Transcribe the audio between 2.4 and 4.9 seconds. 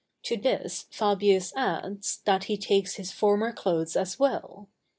he takes his former clothes as well.